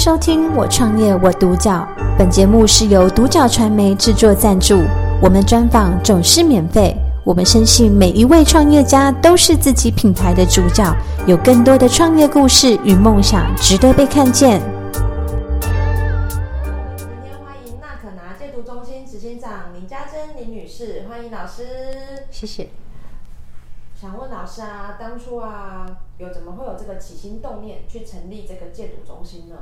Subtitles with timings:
[0.00, 1.86] 收听《我创业我独角》，
[2.16, 4.80] 本节目是由独角传媒制作赞助，
[5.20, 6.96] 我们专访总是免费。
[7.22, 10.90] 我们深信每一位创业家都是自己品牌的主角，
[11.26, 14.62] 有更多的创业故事与梦想值得被看见。
[15.60, 15.70] 今
[17.22, 21.62] 天欢迎娜可拿戒毒中心执行长林家珍林女士，欢迎老师，
[22.30, 22.70] 谢谢。
[24.00, 25.86] 想问老师啊，当初啊，
[26.16, 29.54] 有怎么会有这个起心动念去成立这个戒毒中心呢？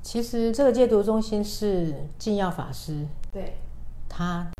[0.00, 3.58] 其实这个戒毒中心是净耀法师对
[4.08, 4.50] 他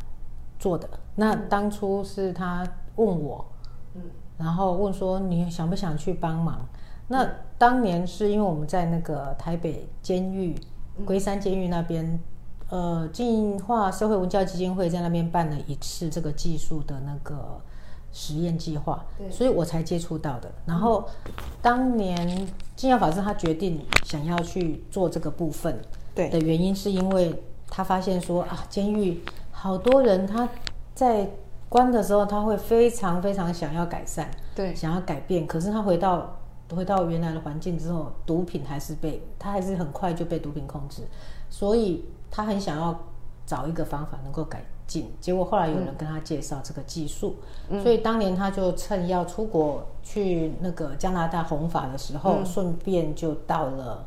[0.59, 0.87] 做的。
[1.15, 2.62] 那当初是他
[2.97, 3.47] 问我，
[3.95, 4.02] 嗯，
[4.37, 6.69] 然后问说你想不想去帮忙？
[7.09, 10.55] 那当年是因为我们在那个台北监狱
[11.06, 12.20] 龟山监狱那边，
[12.69, 17.59] 呃，进化社会文教基金会在那边办了一次这个技术的那个。
[18.14, 20.50] 实验计划，所以我才接触到的。
[20.64, 21.05] 然后
[21.60, 25.77] 当年金耀法师他决定想要去做这个部分，
[26.14, 30.48] 对的原因是因为他发现说啊，监狱好多人他
[30.94, 31.28] 在
[31.69, 35.44] 关的时候，他会非常非常想要改善，对，想要改变。
[35.44, 36.39] 可是他回到
[36.70, 41.02] 回到原来的环境之后，毒品还是被他还是很快就被毒品控制，
[41.50, 42.96] 所以他很想要
[43.47, 45.11] 找一个方法能够改进。
[45.20, 47.37] 结果后来有人跟他介绍这个技术，
[47.69, 54.06] 嗯，所以当年他就趁要出国去那个加拿大弘法的时候，嗯，顺便就到了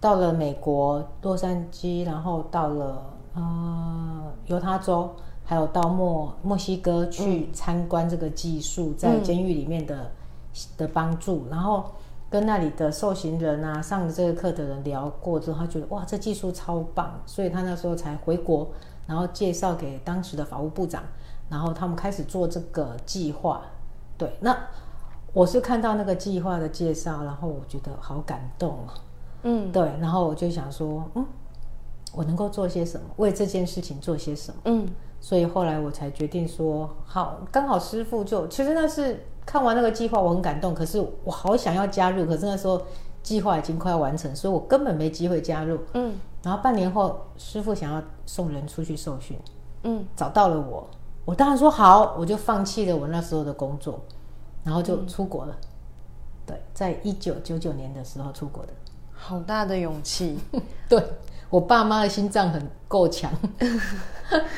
[0.00, 5.10] 到了美国洛杉矶，然后到了呃犹他州，
[5.44, 10.10] 还有到墨墨西哥去参观这个技术在监狱里面的，嗯，
[10.76, 11.84] 的帮助，然后
[12.34, 18.68] 跟那里的受刑人啊上了这个课的人聊过之后，他觉得哇，这技术超棒，所以他那时候才回国。
[19.06, 21.04] 然后介绍给当时的法务部长，
[21.48, 23.62] 然后他们开始做这个计划。
[24.18, 24.56] 对，那
[25.32, 28.94] 我是看到那个计划的介绍，然后我觉得好感动啊。
[29.44, 31.24] 嗯，对，然后我就想说，嗯，
[32.14, 34.60] 我能够做些什么，为这件事情做些什么？
[34.64, 34.88] 嗯，
[35.24, 42.78] 所以后来我才决定说，好，刚好师傅就，其实那是看完那个计划，我很感动，可是我好想要加入，可是那时候
[43.22, 45.78] 计划已经快要完成，所以我根本没机会加入。
[45.94, 46.14] 嗯。
[46.42, 49.34] 然后半年后，师傅想要送人出去受训，
[49.84, 50.86] 嗯，找到了我，
[51.24, 53.98] 我当然说好，我就放弃了我那时候的工作，
[54.62, 55.56] 然后就出国了。
[55.58, 55.68] 嗯、
[56.48, 58.72] 对，在一九九九年的时候出国的，
[59.14, 60.38] 好大的勇气。
[60.86, 61.02] 对，
[61.50, 63.30] 我爸妈的心脏很够强。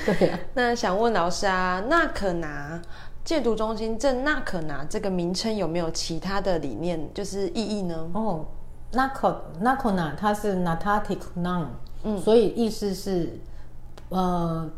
[0.04, 2.80] 对啊，那想问老师啊，娜可拿
[3.24, 8.08] 戒毒中心这娜可拿这个名称有没有其他的理念，就是意义呢？
[8.12, 8.46] 哦。
[8.92, 11.66] 纳可纳可拿它是 Narcotic Non，
[12.04, 13.38] 嗯，所以意思是，
[14.10, 14.70] 呃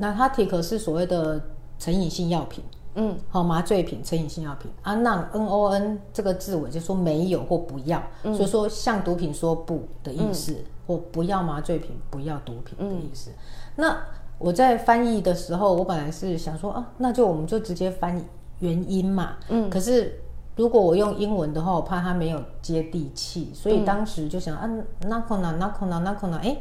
[0.00, 1.40] ，Narcotic 是所谓的
[1.78, 2.62] 成瘾性药品，
[2.94, 4.70] 嗯，好麻醉品、成瘾性药品。
[4.82, 13.30] 啊，Non N O N 这个字尾就说没有或不要，嗯，所以说向毒品说不的意思，嗯，或不要麻醉品、不要毒品的意思。
[13.30, 13.34] 嗯，
[13.76, 13.98] 那
[14.38, 18.24] 我在翻译的时候，我本来是想说啊，那就我们就直接翻译
[18.60, 20.18] 原因嘛，嗯，可是。
[20.54, 26.54] 如果我用英文的话，我怕它没有接地气，所以当时就想，嗯、啊，那可拿，那可拿，那可拿，哎，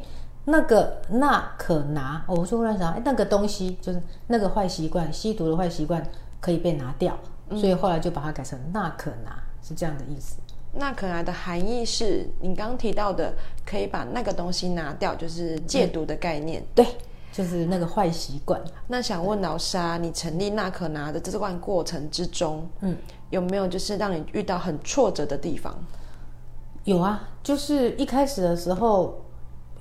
[0.46, 6.02] 那个那可拿，我就忽然想，哎，那个东西就是那个坏习惯，吸毒的坏习惯
[6.42, 7.18] 可以被拿掉，
[7.52, 10.36] 所以后来就把它改成那可拿，是这样的意思。
[10.74, 13.34] 那可拿的含义是你刚刚提到的，
[13.66, 16.62] 可以把那个东西拿掉，就是戒毒的概念。
[16.76, 16.86] 对，
[17.32, 18.60] 就是那个坏习惯。
[18.88, 22.98] 那想问老师啊，你成立那可拿的这段过程之中，嗯。
[23.32, 25.74] 有没有就是让你遇到很挫折的地方？
[26.84, 29.24] 有啊，就是一开始的时候，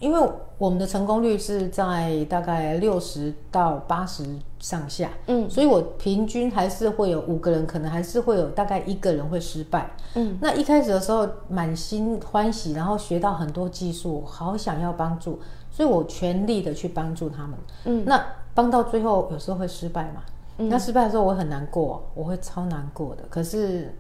[0.01, 4.25] 因为我们的成功率是在大概六十到八十
[4.59, 10.37] 上下，嗯，所以我平均还是会有五个人，可能还是会有大概一个人会失败，嗯。
[10.41, 15.39] 那一开始的时候满心欢喜，然后学到很多技术，好想要帮助，
[15.71, 17.53] 所以我全力的去帮助他们，
[17.85, 18.03] 嗯。
[18.05, 18.21] 那
[18.55, 20.23] 帮到最后有时候会失败嘛？
[20.57, 23.23] 那失败的时候我很难过，我会超难过的。
[23.31, 23.95] 可是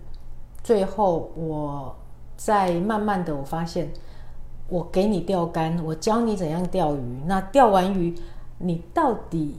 [0.63, 1.95] 最后我
[2.37, 3.91] 在慢慢的我发现，
[4.71, 7.21] 我给你钓竿，我教你怎样钓鱼。
[7.27, 8.15] 那钓完鱼，
[8.59, 9.57] 你到底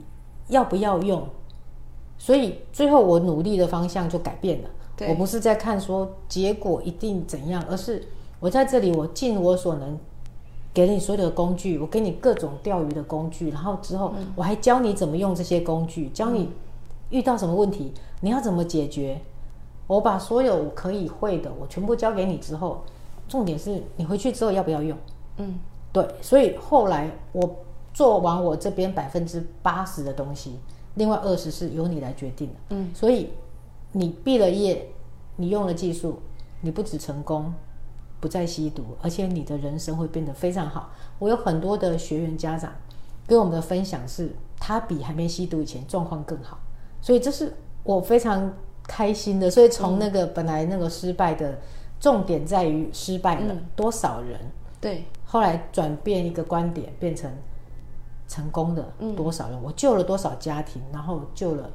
[0.48, 1.22] 要不要用？
[2.18, 4.68] 所以最后我努力的方向就改变了。
[5.08, 8.02] 我不是在看说结果一定怎样，而是
[8.40, 9.98] 我在这里，我尽我所能
[10.74, 16.50] 给你所有的工具，我给你各种钓鱼的工具，然后之后我还教你怎么用这些工具，教你。
[17.10, 17.92] 遇到什么问题，
[18.22, 19.20] 你要怎么解决？
[19.86, 22.82] 我把所有可以会的，我全部教给你之后，
[23.32, 24.98] 重点是你回去之后要不要用？
[25.38, 25.58] 嗯，
[25.90, 26.06] 对。
[26.20, 27.64] 所以后来我
[27.94, 30.58] 做完我这边百分之八十的东西，
[30.96, 32.54] 另外二十是由你来决定的。
[32.68, 33.30] 嗯，所以
[33.92, 34.86] 你毕了业，
[35.36, 36.18] 你用了技术，
[36.60, 37.54] 你不止成功，
[38.20, 40.90] 不再吸毒，而且你的人生会变得非常好。
[41.18, 42.70] 我有很多的学员家长
[43.26, 44.30] 给我们的分享是，
[44.60, 46.58] 他比还没吸毒以前状况更好，
[47.00, 48.52] 所以这是我非常
[48.82, 49.50] 开心的。
[49.50, 51.58] 所以从那个本来那个失败的
[52.02, 54.40] 重点在于失败了多少人，
[54.80, 57.30] 对，后来转变一个观点，变成
[58.26, 61.70] 成功的多少人，我救了多少家庭，然后救了。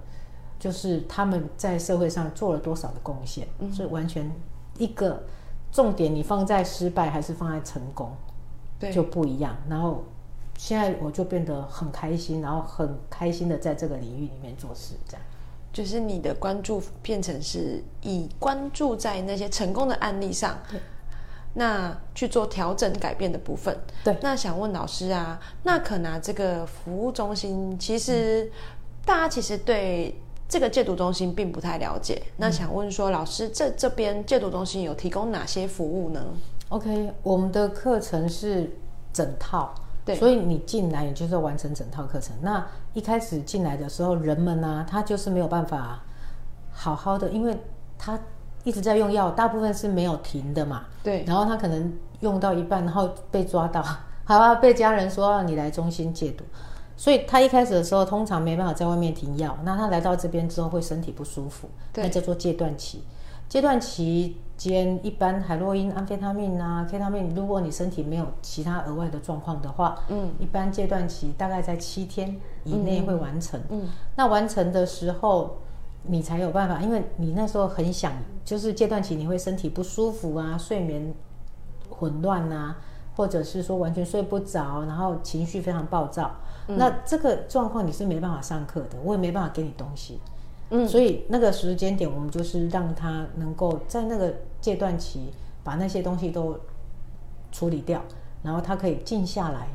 [0.60, 4.30] 就是他们在社会上做了多少的贡献，嗯，所以完全
[4.78, 5.24] 一个
[5.72, 8.12] 重点，你放在失败还是放在成功，
[8.80, 9.56] 对，就不一样。
[9.70, 10.04] 然后
[10.58, 15.22] 现在我就变得很开心，然后很开心的在这个领域里面做事，这样。
[15.78, 20.58] 就是你的关注变成是以关注在那些成功的案例上，
[21.54, 23.78] 那去做调整改变的部分。
[24.04, 28.52] 对，那想问老师啊，那可拿这个服务中心，其实、嗯、
[29.06, 30.20] 大家其实对。
[30.50, 36.26] 这个戒毒中心并不太了解，那想问说，老师这这边戒毒中心有提供哪些服务呢
[36.70, 38.72] ？OK，我们的课程是
[39.12, 39.76] 整套，
[40.08, 42.34] 对，所以你进来你就是要完成整套课程。
[42.42, 46.02] 那一开始进来的时候，人们呢、啊，他就是没有办法
[46.72, 47.56] 好好的，因为
[48.00, 48.18] 他
[48.64, 51.26] 一直在用药，大部分是没有停的嘛，对。
[51.26, 53.84] 然后他可能用到一半，然后被抓到，
[54.24, 56.46] 好啊，被家人说让你来中心戒毒。
[56.96, 59.56] 所以他一开始的时候，通常没办法在外面停药。
[59.64, 63.04] 那他来到这边之后，会身体不舒服，那叫做戒断期。
[63.50, 73.60] 戒断期间，一般海洛因、安非他命啊、K 他命，如果你身体没有其他额外的状况的话，嗯，一般戒断期大概在七天以内会完成。
[73.70, 75.58] 嗯，嗯，那完成的时候，
[76.04, 78.12] 你才有办法，因为你那时候很想，
[78.44, 81.14] 就是戒断期你会身体不舒服啊，睡眠
[81.90, 82.78] 混乱啊，
[83.16, 86.32] 或者是说完全睡不着，然后情绪非常暴躁。
[86.68, 90.20] 那这个状况你是没办法上课的，我也没办法给你东西，
[90.70, 95.32] 嗯，所以那个时间点我们就是让他能够在那个阶段期
[95.64, 96.60] 把那些东西都
[97.52, 98.02] 处理掉，
[98.44, 99.68] 然后他可以静下来，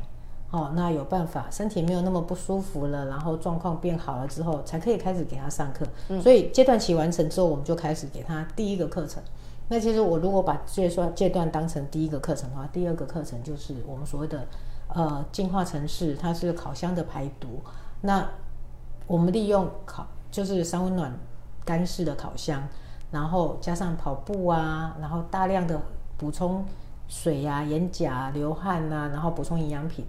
[0.50, 5.86] 哦，那有办法身体没有那么不舒服了，然后状况变好了之后，才可以开始给他上课。
[6.08, 9.22] 嗯，所以阶段期完成之后，我们就开始给他第一个课程。
[9.68, 14.46] 那其实我如果把戒断戒断当成第一个课程的话，第二个课程就是我们所谓的。
[14.94, 17.62] 呃，进化城市，它是烤箱的排毒。
[18.02, 18.28] 那
[19.06, 21.12] 我们利用烤，就是三温暖
[21.64, 22.60] 干式的烤箱，
[23.12, 25.80] 然后加上跑步啊，然后大量的
[26.16, 26.64] 补充
[27.06, 30.04] 水呀、啊、眼颊、流汗啊，然后补充营养品，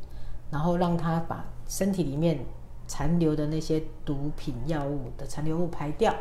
[0.50, 2.40] 然后让它把身体里面
[2.88, 6.12] 残留的那些毒品药物的残留物排掉。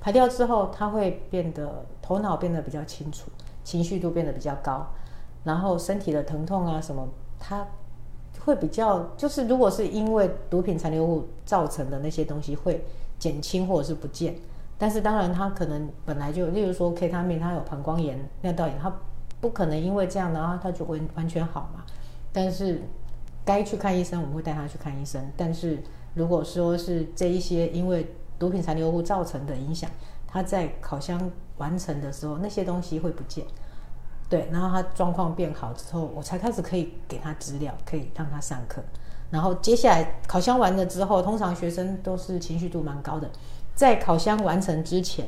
[0.00, 3.30] 排掉之后，它会变得头脑变得比较清楚，
[3.62, 4.84] 情绪度变得比较高，
[5.44, 7.08] 然后身体的疼痛啊什么，
[7.38, 7.64] 它。
[8.44, 12.84] 会比较，就是如果是因为毒品残留物造成的那些东西会
[13.22, 14.34] 减轻或者是不见，
[14.76, 18.92] 但是当然他可能本来就，例如说 K 他命，他有膀胱炎、尿道炎，他
[19.40, 21.84] 不可能因为这样然后它就完完全好嘛。
[22.32, 22.82] 但是
[23.44, 25.22] 该去看医生，我们会带他去看医生。
[25.36, 25.80] 但是
[26.14, 29.88] 如果说是这一些因为毒品残留物造成的影响，
[30.26, 33.46] 他在烤箱完成的时候，那些东西会不见。
[34.28, 38.82] 对，然后他状况变好之后，我才开始可以给他资料，可以让他上课。
[39.32, 43.28] 然后接下来烤箱完了之后，通常学生都是情绪度蛮高的，
[43.74, 45.26] 在烤箱完成之前，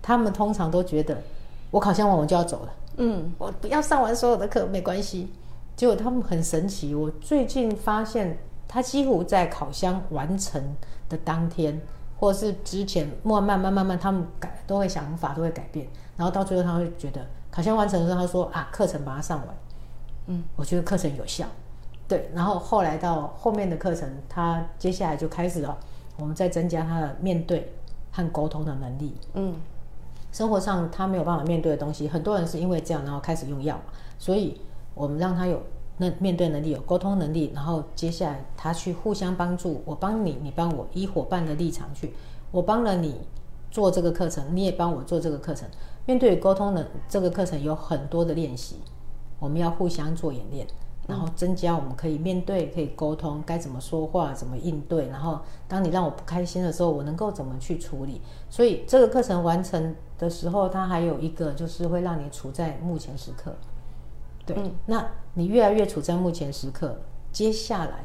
[0.00, 1.20] 他们通常都觉得
[1.72, 5.32] 我烤箱完我就要走了，嗯，我不要上完所有的课没关系。
[5.74, 10.62] 结果他们很神奇，我最近发现他几乎在烤箱完成
[11.08, 11.80] 的当天，
[12.18, 17.26] 或是之前，慢慢慢慢慢，他们改都会想法都会改变，然后到最后他会觉得。
[17.50, 19.48] 烤箱完成的时候，他说啊，课程把它上完，
[20.26, 21.44] 嗯，我觉得课程有效，
[22.10, 22.28] 对。
[22.34, 25.78] 然后后来到后面的课程，他接下来就开始了，
[26.18, 27.72] 我们再增加他的面对
[28.12, 29.54] 和沟通的能力，嗯。
[30.32, 33.92] 生活上他没有办法面对的东西，很多人是因为这样，然后开始用药嘛。
[34.16, 34.60] 所以
[34.94, 35.60] 我们让他有
[35.96, 42.14] 那面对能力，有沟通能力，然后接下来他去互相帮助，我帮你，你帮我，以伙伴的立场去，
[42.52, 43.20] 我帮了你
[43.72, 45.68] 做这个课程，你也帮我做这个课程。
[46.06, 48.76] 面对沟通的这个课程有很多的练习，
[49.40, 50.64] 我们要互相做演练，
[51.10, 55.08] 然后增加我们可以面对、可以沟通、该怎么说话、怎么应对。
[55.08, 58.22] 然后当你让我不开心的时候，我能够怎么去处理？
[58.48, 63.54] 所以这个课程完成的时候，它还有一个就是会让你处在目前时刻。
[64.46, 66.96] 对，那你越来越处在目前时刻，
[67.30, 68.04] 接下来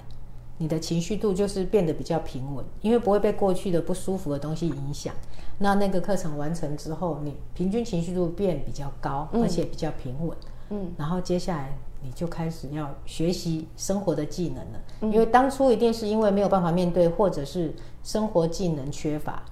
[0.57, 5.13] 你的情绪度就是变得比较平稳，因为不会被过去的不舒服的东西影响。
[5.57, 10.37] 那那个课程完成之后，你平均情绪度变比较高，而且比较平稳。
[10.69, 14.81] 嗯，然后接下来你就开始要学习生活的技能了。
[15.01, 19.43] 嗯，因为当初一定是因为没有办法面对，或者是生活技能缺乏，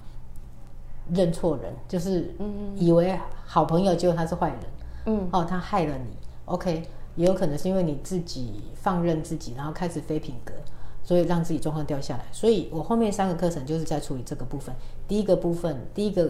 [1.11, 2.35] 认错人，就是
[2.75, 4.59] 以为好朋友，结果他是坏人。
[5.05, 6.83] 嗯，哦，他害了你，OK，
[7.15, 10.53] 也有可能是因为你自己放任自己，然后开始非品格，
[11.03, 12.23] 所以让自己状况掉下来。
[12.31, 14.73] 所以我后面三个课程就是在处理这个部分。
[15.07, 16.29] 第一个部分，第一个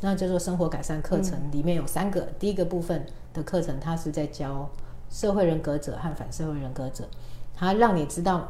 [0.00, 2.20] 那叫做生活改善课程，里面有三个。
[2.20, 4.68] 嗯、第一个部分的课程，它是在教
[5.14, 7.04] 社会人格者和反社会人格者，
[7.54, 8.48] 它让你知道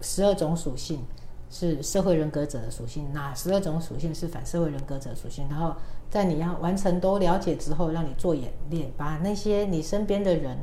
[0.00, 1.02] 十二种属性
[1.50, 5.74] 是社会人格者的属性，哪十二种属性是反社会人格者的属性，然后。
[6.10, 10.58] 在你要完成都了解之后，让你做演练，把那些你身边的人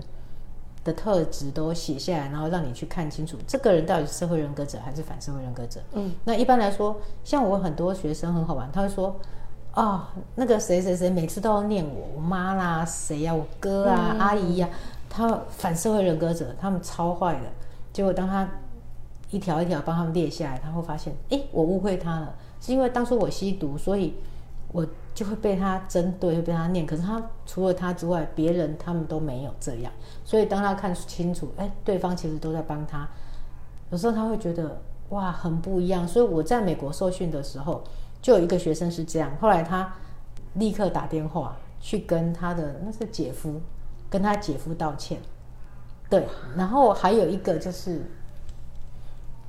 [0.84, 5.80] 的特质都写下来，然后让你去看清楚，这个人到底是社会人格者还是反社会人格者。
[5.94, 9.16] 嗯，那一般来说，像我很多学生很好玩，他会说，
[9.72, 14.76] 啊、哦，那个谁谁谁每次都要念我，我妈啦，谁呀、啊，我哥啊，嗯、阿姨呀、啊，
[15.10, 17.52] 他反社会人格者，他们超坏的。
[17.92, 18.48] 结果当他
[19.32, 24.16] 一条一条帮他们列下来，他会发现，哎，我误会他了，是因为当初我吸毒，所以
[24.72, 24.86] 我。
[25.18, 26.86] 就会被他针对，会被他念。
[26.86, 29.92] 可是他除了他之外，别人他们都没有这样。
[30.24, 33.10] 所以当他看清楚，哎，对方其实都在帮他。
[33.90, 36.08] 有时候他会觉得哇，很不一样。
[36.08, 37.84] 所以我在美国受训的时候，
[38.22, 39.36] 就有一个学生是这样。
[39.42, 39.92] 后来他
[40.54, 43.60] 立刻打电话去跟他的那是姐夫，
[44.10, 45.20] 跟他姐夫道歉。
[46.10, 48.02] 对，然后还有一个就是，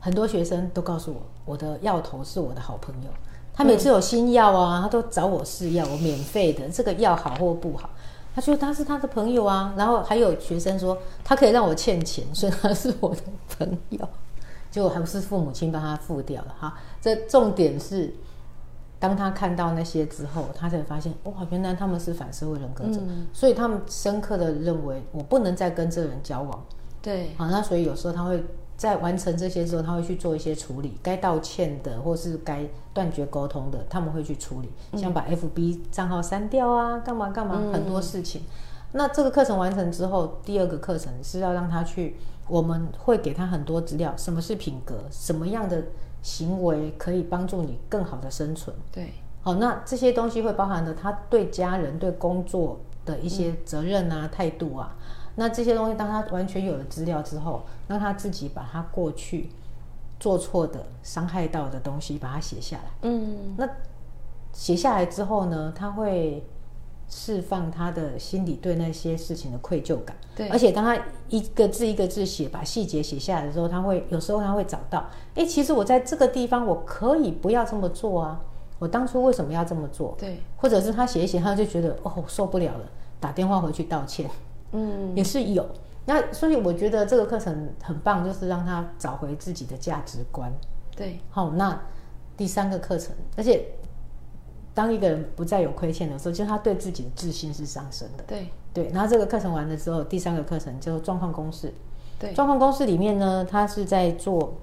[0.00, 3.10] 很多学生都告诉我，我的药头是我的好朋友。
[3.54, 6.68] 他每次有新药啊，他都找我试药，我免费的。
[6.68, 7.90] 这个药好或不好，
[8.34, 9.74] 他说他是他的朋友啊。
[9.76, 13.22] 然后还有学生说他可以让我欠钱，所以他是我的
[13.56, 14.08] 朋友。
[14.70, 16.78] 结果还不是父母亲帮他付掉了哈。
[17.00, 18.14] 这重点是，
[18.98, 26.64] 当他看到那些之后，他才发现哇，原来他们是反社会人格者，嗯、所以他们深刻的认为我不能再跟这个人交往。
[27.00, 28.44] 对，好，那所以有时候他会。
[28.78, 32.64] 在完成这些之后，他会去做一些处理，该道歉的或是该
[32.94, 38.42] 断绝沟通的，他们会去处理，像把 FB 账号删掉啊，干嘛干嘛，很多事情。
[38.92, 45.82] 那这个课程完成之后，第二个课程是要让他去，我们会给他很多资料，什么是品格，什么样的
[46.22, 48.74] 行为可以帮助你更好的生存。
[48.92, 54.96] 对，好，那这些东西会包含的他对家人、对工作的一些责任啊、态度啊。
[55.36, 59.50] 那这些东西，当他完全有了资料之后，让他自己把他过去
[60.18, 62.90] 做错的、伤害到的东西，把它写下来。
[63.02, 63.68] 嗯，那
[64.52, 66.44] 写下来之后呢，他会
[67.08, 70.16] 释放他的心里对那些事情的愧疚感。
[70.36, 70.96] 对，而且当他
[71.28, 78.40] 一个字一个字写，把细节写下来的时候，他会有时候他会找到，哎，其实我在这个地方我可以不要这么做啊，
[78.78, 80.14] 我当初为什么要这么做？
[80.18, 82.84] 对，或者是他写一写，他就觉得哦，受不了了，
[83.18, 84.30] 打电话回去道歉。
[84.72, 85.66] 嗯，也是有。
[86.04, 90.52] 那所以我觉得这个课程很棒，就是让他找回自己的价值观。
[90.96, 91.80] 对，好，那
[92.36, 93.66] 第三个课程，而且
[94.78, 98.22] 当一个人不再有亏欠的时候，就是他对自己的自信是上升的。
[98.28, 101.74] 对对，然后这个课程完了之后，第三个课程叫做状况公式。
[102.16, 104.54] 对，状况公式里面呢，他是在做，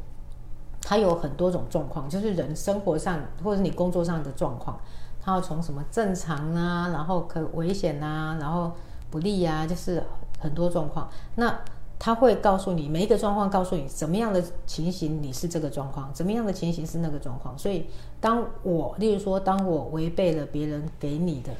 [0.82, 4.80] 他有很多种状况，就是人生活上或者你工作上的状况，
[5.20, 8.72] 他要从什么正常啊，然后可危险啊，然后。
[9.12, 10.04] 不利、啊，就是
[10.40, 11.10] 很多状况。
[11.36, 11.58] 那
[11.98, 17.58] 他会告诉你每一个状况，告诉你怎么样的情形你是这个状况，怎么样的情形是那个状况。
[17.58, 17.86] 所以，
[18.20, 21.52] 当我例如说，当我违背了别人给你的，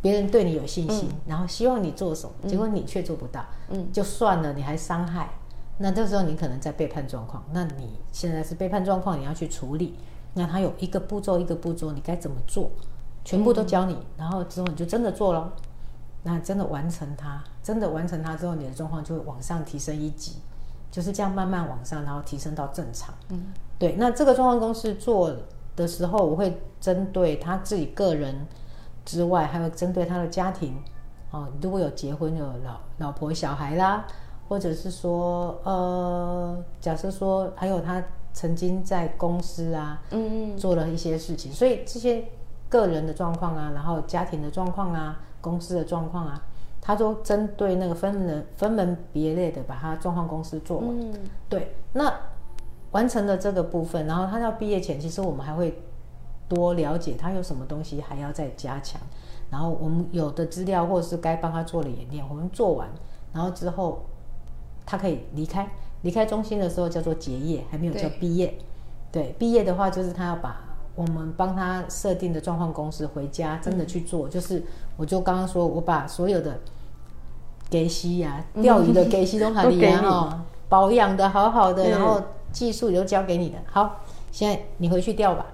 [0.00, 5.28] 别人对你有信心，嗯、然后希望你做什么，结果你却做不到，嗯，就算了，你还伤害，
[5.78, 7.44] 那这时候你可能在背叛状况。
[7.52, 9.94] 那你现在是背叛状况，你要去处理。
[10.34, 12.70] 那他有一个步骤一个步骤，你该怎么做，
[13.22, 15.52] 全部都教你，嗯、然后之后你就真的做了。
[16.24, 20.36] 那真的完成它，真的完成它之后，你的状况就会往上提升一级，
[20.88, 23.12] 就是这样慢慢往上，然后提升到正常。
[23.30, 23.96] 嗯，对。
[23.98, 25.34] 那这个状况公式做
[25.74, 28.46] 的时候，我会针对他自己个人
[29.04, 30.76] 之外，还有针对他的家庭。
[31.32, 34.06] 哦，如果有结婚有老老婆小孩啦，
[34.48, 38.00] 或者是说，呃，假设说还有他
[38.32, 42.24] 曾经在公司啊，嗯嗯，做了一些事情，所以这些
[42.68, 45.18] 个人的状况啊，然后家庭的状况啊。
[45.42, 46.42] 公司的状况啊，
[46.80, 50.88] 他都针对那个分门分门别类的把他状况公司做完。
[50.88, 51.12] 嗯，
[51.50, 52.10] 对，那
[52.92, 55.82] 完成了这个部分，然后他到毕业前，其实我们还会
[56.48, 58.98] 多了解他有什么东西还要再加强。
[59.50, 62.88] 然后我们有的资料或者是该帮他做的演练，我们做完，
[63.34, 64.06] 然后之后
[64.86, 65.68] 他可以离开。
[66.02, 68.58] 离开中心的时候叫做结业，还没有叫毕业。
[69.12, 70.71] 对，毕业的话就是他要把。
[70.94, 74.62] 我们帮他设定的状况公司回家真的去做，嗯、就是
[74.96, 76.58] 我就刚刚说，我把所有的
[77.70, 79.84] 给西呀、钓鱼的给息都喊 你。
[79.86, 82.20] 哈，保养的好好的，然后
[82.50, 83.58] 技术也都交给你的。
[83.66, 85.46] 好，现在你回去钓吧。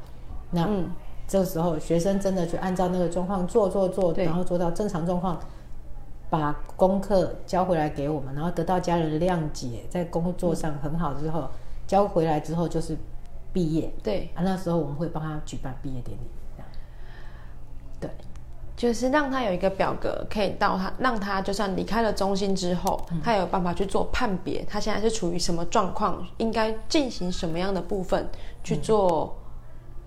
[0.51, 0.91] 那、嗯、
[1.27, 5.39] 这个时候学生真的去按照那个状况做做做，然后做到正常状况，
[6.31, 11.49] 把功课交回来给我们，然后得到家人的谅解，在工作上很好之后，嗯、
[11.87, 12.97] 交回来之后就是
[13.59, 13.93] 毕业。
[14.05, 16.23] 对啊，那时候我们会帮他举办毕业典礼，
[16.57, 16.69] 这样。
[17.99, 18.11] 对，
[18.77, 28.29] 就是让他有一个表格，可以到他让他就算离开了中心之后，嗯、他有办法去做判别，他现在是处于什么状况，应该进行什么样的部分
[28.63, 29.37] 去做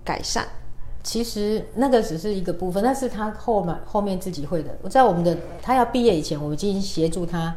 [0.02, 0.44] 改善。
[0.44, 0.58] 嗯
[1.04, 4.70] 其实那个只是一个部分，那是他后面后面自己会的。
[4.82, 7.52] 我在我们的他要毕业以前，我们已经协助他，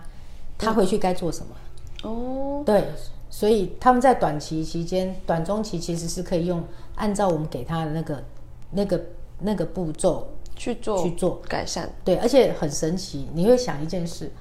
[0.57, 1.55] 他回去该做什么。
[2.09, 2.83] 哦，对，
[3.35, 6.63] 所以他们在短期期间、短中期其实是可以用
[6.95, 8.23] 按照我们给他的那个、
[8.71, 9.05] 那个、
[9.39, 10.25] 那个步骤
[10.55, 11.93] 去做去做改善。
[12.05, 14.31] 对，而且很神奇，你会想一件事，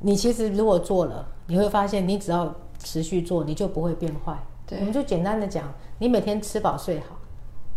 [0.00, 4.34] 你其实如果做了，你会发现你只要持续做，你就不会变坏。
[4.66, 7.18] 对，我们就简单的讲，你每天吃饱睡好。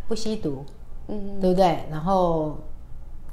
[0.07, 0.63] 不吸毒，
[1.09, 1.83] 嗯，对不对？
[1.91, 2.57] 然后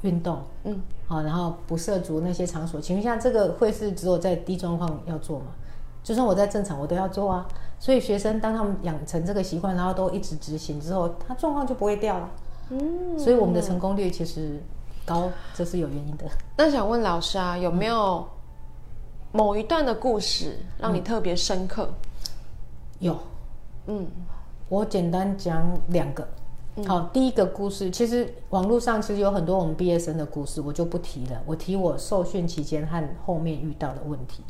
[0.01, 2.81] 运动，嗯，好，然后不涉足那些场所。
[2.81, 5.45] 请问一下，这个会是只有在低状况要做吗？
[6.05, 7.47] 就算我在正常，我都要做啊。
[7.79, 12.29] 所以学生当他们养成这个习惯，然后都一直执行之后，他状况就不会掉了。
[12.69, 14.61] 嗯，所以我们的成功率其实
[15.03, 16.25] 高，这是有原因的。
[16.57, 18.23] 那想问老师啊，有没有
[19.31, 21.89] 某一段的故事让你特别深刻？
[21.89, 21.95] 嗯，
[22.99, 23.19] 有，
[23.87, 24.07] 嗯，
[24.69, 26.27] 我简单讲两个。
[26.85, 31.41] 好，第一个故事，其实网络上其实有很多我们毕业生的故事，我就不提了。
[31.45, 34.43] 我提我受训期间和后面遇到的问题。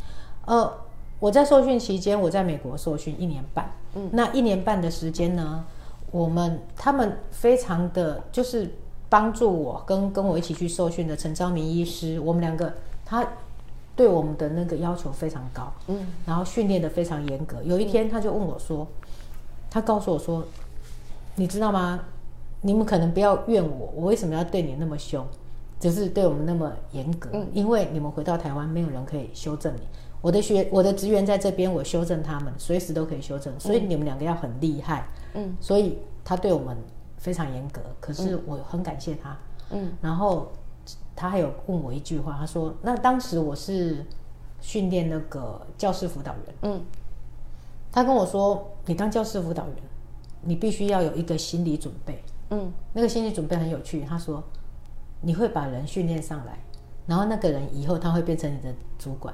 [0.46, 0.72] 呃，
[1.20, 3.72] 我在受训期间，我在美国受训一年半。
[3.96, 5.64] 嗯，那一年半的时间呢，
[6.12, 8.70] 我们他们非常的就是
[9.08, 12.74] 帮助我跟跟我一起去受训的陈昭明医师，我们两个
[13.06, 13.26] 他
[13.96, 15.72] 对我们的那个要求非常高。
[15.88, 17.64] 嗯，然后训练的非常严格。
[17.64, 18.86] 有一天他就问我说，
[19.70, 20.44] 他告诉我说，
[21.36, 22.02] 你知道吗？
[22.62, 25.26] 你们可能不要怨我，我为什么要对你那么凶，
[25.80, 27.30] 只是对我们那么严格？
[27.32, 29.82] 嗯，因为你们回到台湾，没有人可以修正你。
[30.26, 33.54] 我的学，我的职员在这边，我修正他们，随时都可以修正。
[33.60, 35.08] 所以你们两个要很厉害。
[35.36, 36.76] 嗯，所以他对我们
[37.20, 39.38] 非常严格，可是我很感谢他。
[39.70, 40.52] 嗯，然后
[41.16, 44.04] 他还有问我一句话，他说：“那当时我是
[44.60, 46.82] 训练那个教师辅导员。”嗯，
[47.92, 49.76] 他跟我说：“你当教师辅导员，
[50.42, 54.02] 你必须要有一个心理准备。”嗯，那个心理准备很有趣。
[54.02, 54.44] 他说，
[55.22, 56.58] 你会把人训练上来，
[57.06, 59.32] 然后那个人以后他会变成你的主管。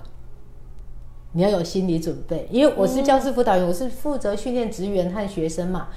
[1.33, 5.87] 你要有心理准备，因为我是教师辅导员，我是负责训练职员和学生嘛。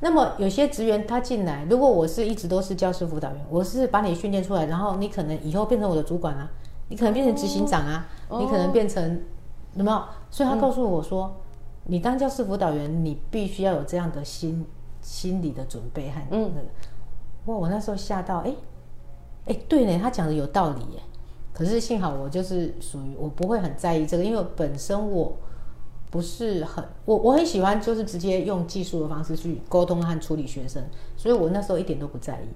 [0.00, 6.50] 那么有些职员他进来，如果我是一直都是教师辅导员，我是把你训练出来，然后你可能以后变成我的主管啊，
[6.88, 9.22] 你可能变成执行长啊，你可能变成
[9.74, 10.02] 有没有？
[10.30, 11.34] 所以他告诉我说，
[11.84, 14.66] 你当教师辅导员，你必须要有这样的心。
[15.02, 16.52] 心理的准备和那个，嗯、
[17.46, 17.56] 哇！
[17.56, 18.54] 我那时候吓到，哎，
[19.46, 21.00] 哎，对呢，他讲的有道理耶。
[21.52, 25.36] 可是幸好我就是属于我不会很在意这个，因为本身我
[26.10, 30.82] 不是很我我很喜欢就是直接用技术的方式去沟通和处理学生，
[31.16, 32.48] 所以我那时候一点都不在意。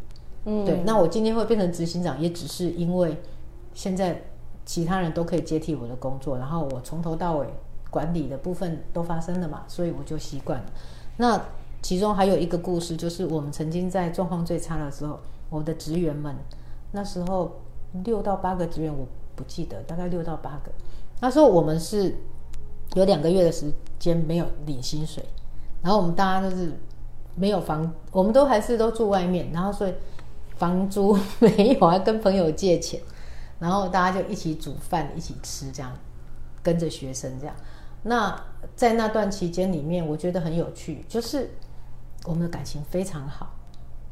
[0.46, 0.82] 嗯，对。
[0.84, 3.16] 那我今天会变成执行长，也只是因为
[3.74, 4.22] 现在
[4.64, 7.46] 其他人都可以接替我的工作，然后我从头到尾
[7.90, 10.66] 管理的部分都发生了嘛，所以我就习惯了。
[11.16, 11.40] 那。
[11.82, 16.34] 其中还有一个故事，就是我们曾经在状况最差的时候，我的职员们
[16.92, 17.60] 那时候
[18.02, 20.72] 六到八个职员，我不记得，大概六到八个。
[21.20, 22.16] 他说我们是
[22.94, 25.24] 有两个月的时间没有领薪水，
[25.82, 26.72] 然后我们大家都是
[27.34, 29.94] 没有房，我们都还是都住外面，然后所以
[30.56, 33.00] 房租没有，还跟朋友借钱，
[33.58, 35.92] 然后大家就一起煮饭一起吃，这样
[36.62, 37.54] 跟着学生这样。
[38.02, 38.38] 那
[38.74, 41.50] 在那段期间里面，我觉得很有趣，就是。
[42.26, 43.50] 我们的感情非常好，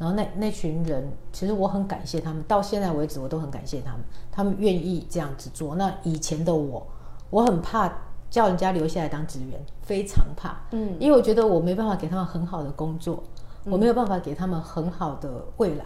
[0.03, 4.01] 然后那那群人，其实我很感谢他们，到现在为止我都很感谢他们，
[4.33, 5.77] 他们愿意这样子做。
[5.77, 6.85] 那以前的我，
[7.31, 7.89] 我很怕
[8.29, 13.23] 叫人家留下来当职员，非常怕，嗯，因为我觉得我没办法给他们很好的工作，
[13.63, 15.85] 我没有办法给他们很好的未来，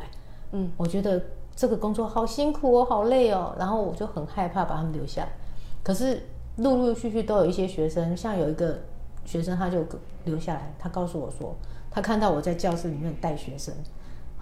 [0.53, 1.23] 嗯，我觉得
[1.55, 5.29] 这个工作好辛苦哦，好累哦，然后我就很害怕把他们留下来。
[5.83, 6.23] 可是
[6.57, 8.79] 陆陆续续都有一些学生，像有一个
[9.27, 9.85] 学生他就
[10.25, 11.55] 留下来，他告诉我说。
[11.89, 13.75] 他看到我在教室里面带学生，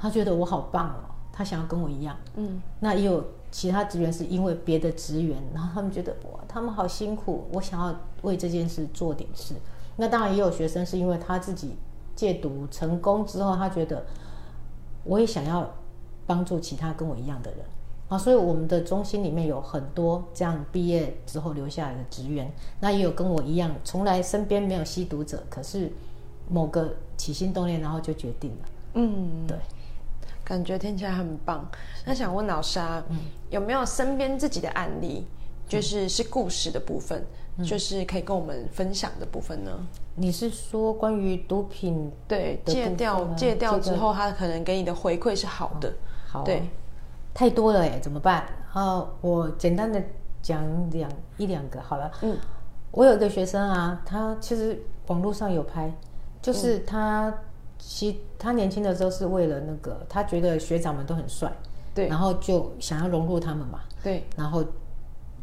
[0.04, 1.00] 他觉得我好棒哦，
[1.32, 2.14] 他想要跟我一样。
[2.36, 9.54] 嗯，那也有其他职员是因为别的职员，然后他们觉得哇，他们好辛苦，我想要为这件事做点事。
[9.96, 11.74] 那当然也有学生是因为他自己
[12.14, 14.04] 戒毒成功之后，他觉得
[15.04, 15.66] 我也想要
[16.26, 17.60] 帮助其他跟我一样的人
[18.08, 25.90] 啊，所以我们的中心里面有很多这样毕业之后留下来的职员，那也有跟我一样从来身边没有吸毒者，可是。
[26.46, 28.68] 某个起心动念，然后就决定了。
[28.92, 29.56] 嗯，对。
[30.44, 31.66] 感觉听起来很棒。
[32.04, 35.26] 那想问老师啊，嗯、有没有身边自己的案例，
[35.66, 37.24] 就是是故事的部分，
[37.56, 39.70] 嗯、就是可以跟我们分享的部分呢？
[40.14, 42.12] 你是说关于毒品？
[42.28, 45.90] 对，戒掉戒掉之后，他可能给你的回馈是好的。
[46.26, 46.62] 好，好，对，
[47.32, 48.44] 太多了哎，怎么办？
[48.74, 50.02] 呃，我简单的
[50.42, 52.12] 讲两一两个好了。
[52.20, 52.36] 嗯，
[52.90, 55.90] 我有一个学生啊，他其实网络上有拍，
[56.42, 57.32] 就是他。
[57.84, 61.52] 嗯吸，他年轻的时候是为了那个，他觉得学长们都很帅，
[61.94, 64.64] 对，然后就想要融入他们嘛，对，然后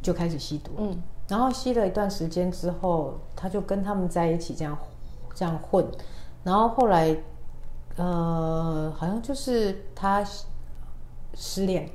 [0.02, 4.76] 就开始吸毒，嗯，然后吸了一段时间之后，他就跟他们在一起这样
[5.36, 5.86] 这样混，
[6.44, 7.16] 然后后来，
[7.96, 10.26] 呃，好像就是他
[11.36, 11.88] 失恋，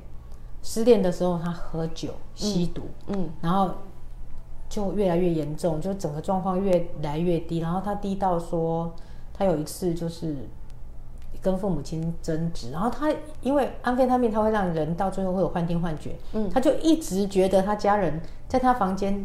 [0.63, 3.69] 失恋的时候他喝酒吸毒，嗯，嗯，然后
[4.69, 8.95] 就越来越严重，就整个状况越来越低，然后他低到说。
[9.37, 10.35] 他有一次就是
[11.41, 19.23] 跟父母亲争执，然后他因为安非他命，他会让人到最后会有幻听幻觉，嗯，他就一直觉得他家人在他房间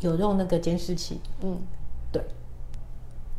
[0.00, 1.58] 有用那个监视器，嗯，
[2.10, 2.24] 对。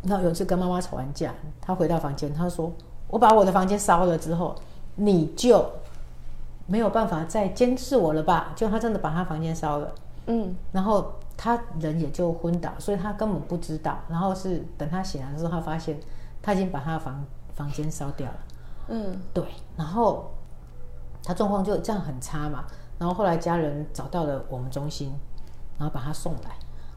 [0.04, 2.72] 然后有一次跟妈妈吵完架，他回到房间，他说
[3.10, 4.54] ：“我把我的房间烧了之后，
[4.96, 5.66] 你就
[6.68, 9.96] 没有办法再监视我了吧？”就他真的把他房间烧了，
[10.28, 11.12] 嗯，然后。
[11.36, 14.00] 他人也就昏倒，所以他根本不知道。
[14.10, 16.00] 然后是等他醒来的时候，他发现
[16.42, 18.38] 他已经把他的房房间烧掉了。
[18.90, 19.44] 嗯，对。
[19.76, 20.32] 然后
[21.24, 22.66] 他状况就这样很差嘛。
[23.00, 25.14] 然后后来家人找到了我们中心，
[25.78, 26.56] 然后把他送来。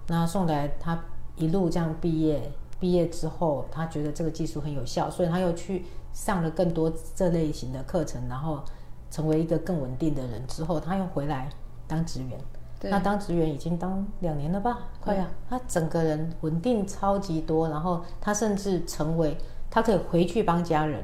[0.09, 0.99] 那送来，他
[1.37, 2.53] 一路这样毕业。
[2.79, 8.63] 毕业之后，他觉得这个技术很有效，所以他又去上了更多这类型的课程，然后
[9.11, 10.47] 成为一个更稳定的人。
[10.47, 11.49] 之后他又回来
[11.89, 12.39] 当职员。
[12.79, 14.81] 他当职员已经当两年了吧？
[15.01, 15.27] 快呀！
[15.49, 19.35] 他整个人稳定超级多，然后他甚至成为
[19.71, 21.03] 他可以回去帮家人，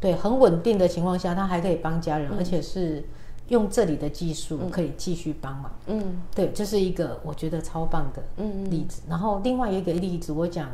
[0.00, 3.04] 对，很稳定的情况下，他还可以帮家人，嗯、而且是
[3.48, 5.70] 用这里的技术可以继续帮忙。
[5.86, 8.22] 嗯，对，这是一个我觉得超棒的
[8.70, 9.02] 例子。
[9.04, 10.70] 嗯、然后另外一个例子，我讲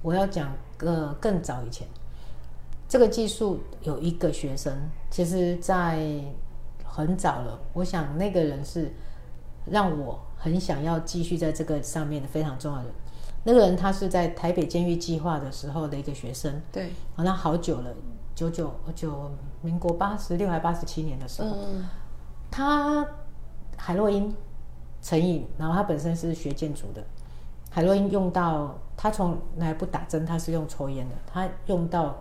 [0.00, 1.86] 我要讲个更早以前，
[2.88, 4.72] 这个技术有一个学生，
[5.10, 6.00] 其实在
[6.82, 8.90] 很早了，我想那个人是。
[9.70, 12.88] 让我很想要继续在这个上面的非常重要的
[13.44, 16.60] 那个人，他是在台北监狱计划的时候的一个学生。
[16.72, 17.94] 对，好，像好久了，
[18.34, 19.30] 九九九，
[19.62, 21.86] 民国八十六还八十七年的时候，嗯、
[22.50, 23.06] 他
[23.76, 24.34] 海洛因
[25.00, 27.04] 成瘾，然后他本身是学建筑的，
[27.70, 32.16] 海洛因用到他从来不打针，他是用抽烟的，他用到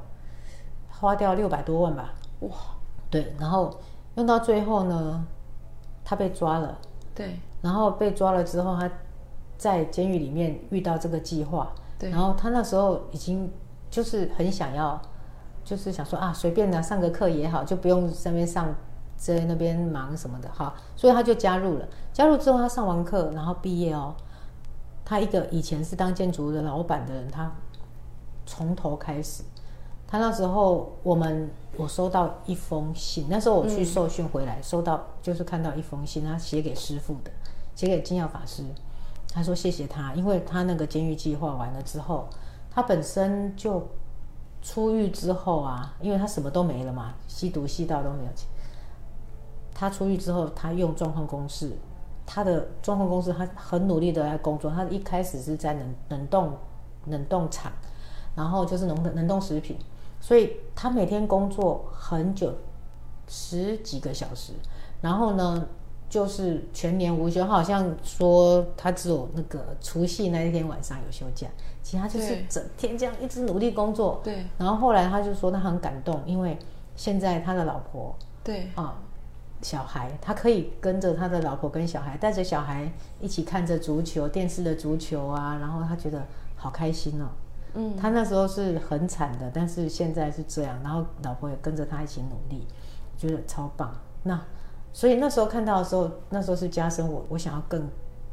[0.90, 2.50] 花掉六百多万吧，哇，
[3.10, 3.76] 对，然后
[4.16, 5.26] 用到最后呢，
[6.04, 6.78] 他被抓了。
[7.16, 8.92] 对，然后被抓了之后，他
[9.58, 13.50] 在监狱里面遇到这个计划，对，然后他那时候已经
[13.90, 15.02] 就是很想要，
[15.64, 18.76] 就是想说啊，随便的上个课也好，就不用在那边上，
[19.16, 21.88] 在那边忙什么的哈，所以他就加入了。
[22.12, 24.14] 加入之后，他上完课，然后毕业哦，
[25.06, 27.50] 他一个以前是当建筑的老板的人，他
[28.46, 29.42] 从头开始。
[30.08, 33.26] 他那时候，我们我收到一封信。
[33.30, 37.32] 那时候我去受训回来，收到就是看到一封信，他写给师傅的，
[37.76, 38.64] 写给金耀法师。
[39.34, 42.28] 他说谢谢他，因为他那个监狱计划完了之后，
[42.72, 43.86] 他本身就
[44.62, 48.48] 出狱之后啊，因为他什么都没了嘛，吸毒吸到都没有钱。
[49.74, 51.72] 他出狱之后，他用状况公式，
[52.26, 54.72] 他的状况公式，他很努力的在工作。
[54.72, 56.54] 他一开始是在冷冷冻
[57.08, 57.72] 冷冻厂，
[58.36, 59.78] 然后就是冷冷冻食品。
[60.26, 62.52] 所以他每天工作很久，
[63.28, 64.54] 十几个小时，
[65.00, 65.68] 然后呢，
[66.10, 67.42] 就是全年无休。
[67.42, 71.48] 他好像说他只有那个除夕那一天晚上有休假，
[71.84, 74.20] 其他就是整天这样一直努力工作。
[74.24, 74.44] 对。
[74.58, 76.58] 然后后来他就说他很感动，因为
[76.96, 78.98] 现在他的老婆，对啊，
[79.62, 87.28] 小孩，他可以跟着他的老婆跟小孩，带着小孩一起看着足球电视的足球啊，然后他觉得好开心哦。
[87.78, 92.66] 嗯，他那时候是很惨的，但是现在是这样，然后老婆也跟着他一起努力，
[93.18, 93.94] 觉得超棒。
[94.24, 94.42] 那
[94.94, 97.86] 所以那时候看到的时候，那时候是加深我我想要更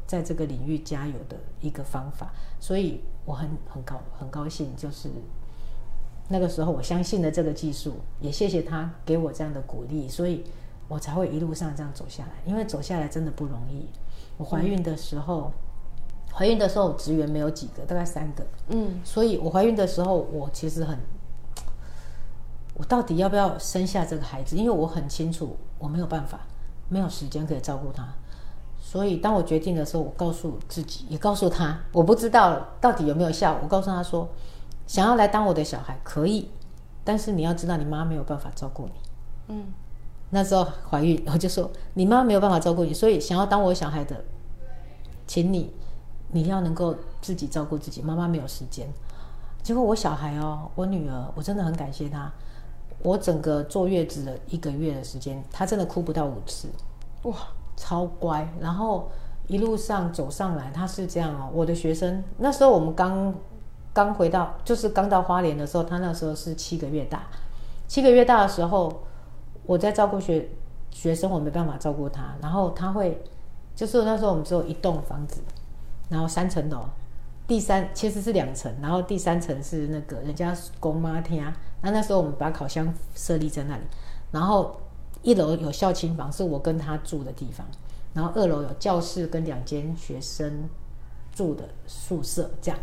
[0.07, 2.31] 在这个领域加油的一个方法。
[2.57, 5.09] 所以我很很高很高兴，就是
[6.29, 10.45] 那个时候我相信了这个技术，也谢谢他给我这样的鼓励，所以
[10.87, 12.31] 我才会一路上这样走下来。
[12.45, 13.89] 因为走下来真的不容易。
[14.37, 15.51] 我怀孕的时候。
[16.35, 18.43] 怀孕的时候，职员没有几个，大概三个。
[18.69, 20.97] 嗯，所以我怀孕的时候，我其实很，
[22.73, 24.55] 我到底要不要生下这个孩子？
[24.55, 26.39] 因为我很清楚，我没有办法，
[26.89, 28.07] 没有时间可以照顾他。
[28.81, 33.57] 所以当我决定的时候，我告诉自己，也告诉他，我不知道到底有没有效。
[33.61, 34.27] 我告诉他说，
[34.87, 36.49] 想要来当我的小孩可以，
[37.03, 38.91] 但是你要知道，你妈没有办法照顾你。
[39.49, 39.65] 嗯，
[40.31, 44.23] 那时候怀孕，我就说你妈没有办法照顾你，所以想要当我小孩的，
[45.25, 45.71] 请你
[46.33, 48.87] 你要能够自己照顾自己，妈妈没有时间。
[49.61, 52.29] 结果我小孩哦，我女儿，我真的很感谢她。
[53.01, 56.67] 我整个坐月子的一个月的时间，她真的哭不到五次，
[57.23, 57.35] 哇，
[57.77, 58.47] 超乖。
[58.59, 59.09] 然后
[59.47, 61.49] 一路上走上来，她是这样哦。
[61.53, 63.33] 我的学生那时候我们刚
[63.93, 67.23] 刚回到，就是刚到花莲的时候，她那时候是七个月大。
[67.87, 68.91] 七个月大的时候，
[69.65, 70.49] 我在照顾学
[70.89, 72.35] 学生，我没办法照顾她。
[72.41, 73.21] 然后她会，
[73.75, 75.41] 就是那时候我们只有一栋房子，
[76.13, 76.85] 然后三层楼。
[77.45, 81.43] 第三其实是两层，然后第三层是那个人家公妈厅。
[81.81, 83.83] 那那时候我们把烤箱设立在那里，
[84.31, 84.79] 然后
[85.21, 87.67] 一楼有孝亲房，是我跟他住的地方，
[88.13, 90.69] 然后二楼有教室跟两间学生
[91.33, 92.79] 住的宿舍，这样。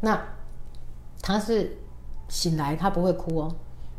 [0.00, 0.22] 那
[1.22, 1.78] 他是
[2.28, 3.54] 醒来他不会哭哦，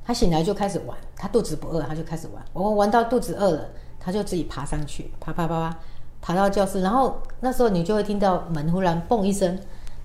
[0.05, 3.69] 他醒来就开始玩，他肚子不饿他就开始玩，我玩到肚子饿了，
[3.99, 5.79] 他就自己爬上去，爬爬爬爬，
[6.23, 9.59] 爬到教室，然后那时候你就会听到门忽然嘣一声。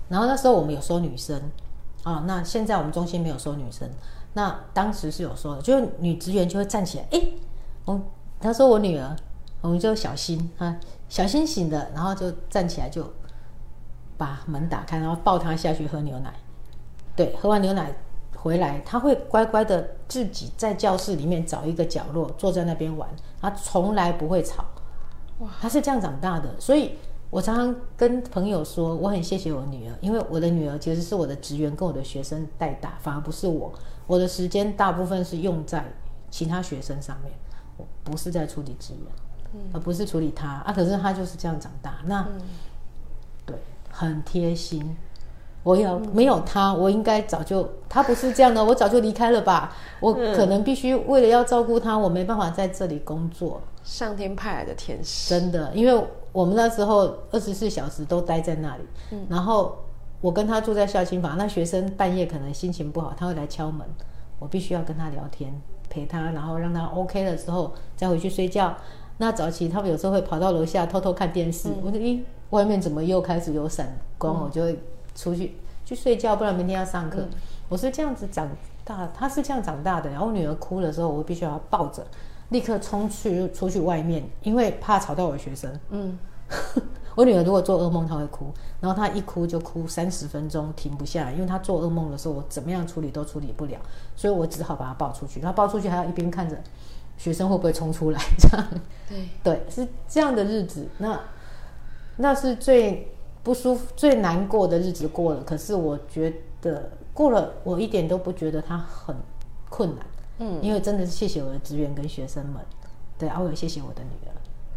[0.09, 1.39] 然后那时候我们有收女生，
[2.03, 3.87] 啊，那现在我们中心没有收女生。
[4.33, 7.21] 那当时是有收的，就女职员就会站起来，哎，
[7.85, 8.01] 我
[8.41, 9.15] 他说我女儿，
[9.61, 10.75] 我们就小心啊，
[11.07, 13.07] 小心醒的，然后就站起来就
[14.17, 16.33] 把门打开，然后抱她下去喝牛奶。
[17.15, 17.93] 对，喝完牛奶
[18.35, 23.07] 回来，她会乖乖的自己在教室里面找一个角落坐在那边玩，
[23.39, 24.65] 她从来不会吵。
[25.39, 26.95] 哇，她是这样长大的，所以。
[27.31, 33.71] 我常常跟朋友说，我很谢谢我女儿，因为我的女儿其实是我的职员跟我的学生带大，反而不是我。
[34.07, 35.93] 我的时间大部分是用在
[36.31, 37.31] 其他学生上面，
[37.77, 39.13] 我不是在处理职员，
[39.53, 40.73] 嗯、而不是处理他啊。
[40.73, 42.41] 可是他就是这样长大，那、嗯、
[43.45, 43.55] 对，
[43.91, 44.97] 很贴心。
[45.69, 49.75] 我要没有他，我应该早就他不是这样的，我早就离开了吧。
[49.99, 53.61] 我可能必须为了要照顾他，我没办法在这里工作。
[53.83, 56.03] 上天派来的天使，真的，因为。
[56.31, 59.75] 我们那时候二十四小时都待在那里，嗯，然后
[60.21, 61.35] 我跟他住在孝亲房。
[61.39, 63.81] 那学生半夜可能心情不好，他会来敲门，
[64.37, 65.51] 我必须要跟他聊天，
[65.89, 68.77] 陪他，然后让他 OK 了之后再回去睡觉。
[69.17, 74.35] 那早起他们有时候会跑到楼下偷偷看电视，嗯、我说咦，外面怎么又开始有闪光？
[74.35, 74.79] 嗯、我就会
[75.19, 77.19] 出去去睡觉，不然明天要上课。
[77.19, 77.29] 嗯、
[77.67, 78.47] 我是这样子长
[78.85, 80.09] 大，他是这样长大的。
[80.09, 82.05] 然后我女儿哭的时候，我必须要抱着。
[82.49, 85.71] 立刻冲去出去外面，因为怕吵到我的学生。
[85.91, 86.17] 嗯，
[87.13, 88.51] 我女儿如果做噩梦，她会哭，
[88.81, 91.31] 然后她一哭就哭三十分钟，停不下来。
[91.33, 93.77] 因为她做噩梦的时候，我怎么样处理都处理不了，
[94.15, 95.39] 所以我只好把她抱出去。
[95.39, 96.57] 她抱出去还要一边看着
[97.17, 98.67] 学生会不会冲出来，这样。
[99.07, 100.87] 对对，是这样的日子。
[100.97, 101.19] 那
[102.15, 103.11] 那是最
[103.43, 105.41] 不舒服、最难过的日子过了。
[105.43, 109.15] 可是我觉得过了，我一点都不觉得它很
[109.69, 110.05] 困难。
[110.39, 112.63] 嗯，因为真的是谢谢我的职员跟学生们，
[113.17, 114.31] 对啊，我也谢谢我的女儿，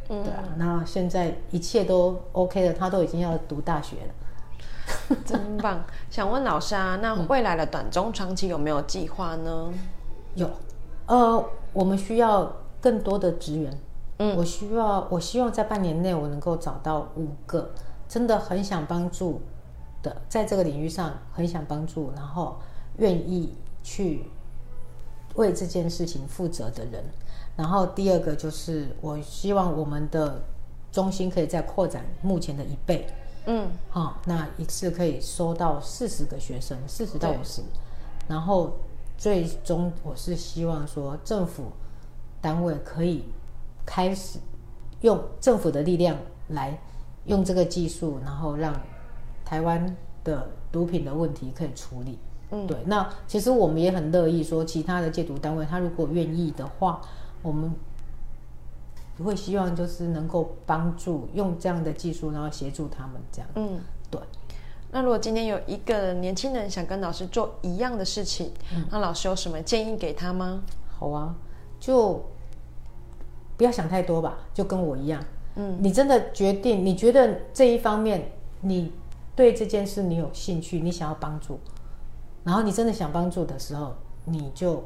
[0.09, 5.85] 嗯，对啊，那现在一切都 OK 了，她都已经要读大学了， 真棒。
[6.11, 9.73] 想问老师啊，那未来的短中长期有没有计划呢？
[10.35, 10.51] 有，
[11.07, 13.79] 呃，我们需要更多的职员，
[14.19, 17.71] 嗯，我需要，我希望在半年内我能够找到五个
[18.13, 19.41] 真的很想帮助
[20.03, 22.59] 的，在这个领域上很想帮助，然后
[22.99, 24.27] 愿意去。
[25.37, 27.03] 为这件事情负责的人，
[27.57, 30.43] 然后第二个就是，我希望我们的
[30.93, 33.07] 中心可以再扩展目前的一倍，
[33.47, 37.63] 嗯，好、哦，那一次可以收到四十个学生，四十到五十，
[38.29, 38.77] 然后
[39.17, 41.73] 最终我是希望说，政府
[42.43, 43.25] 单位可以
[43.87, 44.39] 开始
[45.01, 46.15] 用政府的力量
[46.49, 46.79] 来
[47.27, 48.75] 用这个技术，然后让
[49.45, 52.19] 台湾的毒品的问题可以处理。
[52.51, 57.01] 嗯，对，那其实我们也很乐意说，其他的戒毒单位，他如果愿意的话，
[57.41, 57.73] 我们
[59.23, 63.49] 会希望就是能够帮助用这样的技术，然后协助他们这样。
[63.55, 63.81] 嗯，
[64.11, 64.21] 对。
[64.91, 70.63] 那如果今天有一个年轻人想跟老师做一样的事情，嗯，那老师有什么建议给他吗？
[70.99, 71.35] 好啊，
[71.81, 72.23] 就
[73.57, 75.25] 不要想太多吧，就跟我一样。
[75.57, 78.93] 嗯，你真的决定，你觉得这一方面你
[79.37, 81.59] 对这件事你有兴趣，你想要帮助。
[82.45, 84.83] 然后你真的想帮助的时候，你就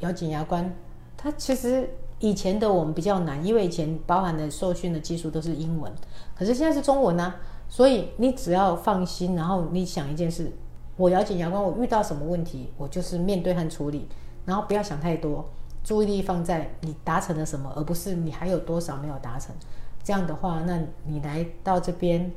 [0.00, 0.74] 咬紧牙关。
[1.16, 5.92] 它其实以前的我们比较难，因为以前包含的受训的技术都是英文，
[6.34, 7.36] 可是现在是中文啊。
[7.68, 10.50] 所以你只要放心，然后你想一件事，
[10.96, 14.08] 我咬紧牙关，我遇到什么问题，我就是面对和处理，
[14.44, 15.48] 然后不要想太多，
[15.84, 19.54] 注意力放在你达成了什么，而不是你还有多少没有达成。
[20.02, 22.30] 这样的话，那你来到这边，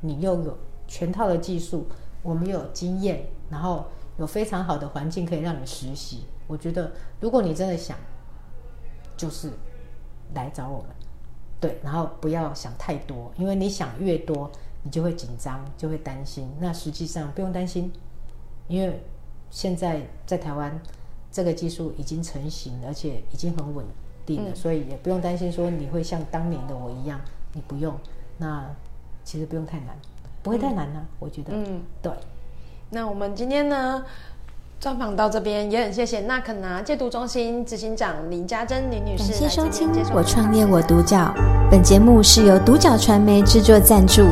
[0.00, 1.86] 你又有全套的技术，
[2.22, 3.86] 我们又有经验，然后。
[4.18, 6.24] 有非常好的环境可以让你实习。
[6.48, 7.96] 我觉得，如果你真的想
[9.16, 9.48] 就是
[10.34, 10.88] 来找我们，
[11.60, 14.50] 对，然后不要想太多，因为你想越多，
[14.82, 16.52] 你就会紧张，就会担心。
[16.58, 17.92] 那实际上不用担心，
[18.66, 19.00] 因为
[19.50, 20.82] 现在在台湾
[21.30, 23.86] 这个技术已经成型，而且已经很稳
[24.36, 27.18] 定了，嗯、所以也不用担心说你会像当年的我一样，
[27.54, 27.94] 你不用。
[28.36, 28.64] 那
[29.24, 29.96] 其实不用太难，
[30.42, 31.52] 不会太难呢、啊，嗯、我觉得。
[31.54, 32.12] 嗯，对。
[32.90, 34.04] 那我们今天呢，
[34.80, 39.32] 专访到这边，也很谢谢娜肯拿戒毒中心执行长林家珍林女士。
[39.32, 41.34] 感谢收听《我创业我独角》，
[41.68, 44.22] 本节目是由独角传媒制作赞助，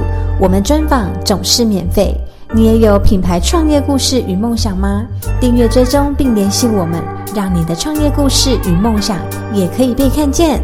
[0.41, 2.15] 我们专访总是免费。
[2.55, 5.05] 你也有品牌创业故事与梦想吗？
[5.41, 7.03] 订阅追踪并联系我们，
[7.35, 9.19] 让你的创业故事与梦想
[9.53, 10.61] 也可以被看见。